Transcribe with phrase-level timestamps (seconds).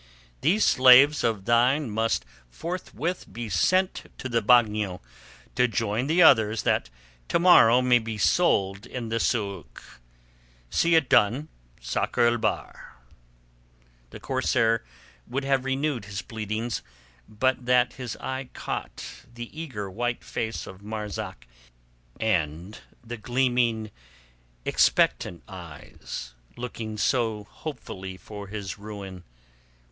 [0.41, 4.99] These slaves of thine must forthwith be sent to the bagnio
[5.53, 6.89] to join the others that
[7.27, 9.99] tomorrow all may be sold in the sôk.
[10.71, 12.97] See it done, Sakr el Bahr."
[14.09, 14.83] The corsair
[15.27, 16.81] would have renewed his pleadings,
[17.29, 21.45] but that his eye caught the eager white face of Marzak
[22.19, 23.91] and the gleaming
[24.65, 29.23] expectant eyes, looking so hopefully for his ruin.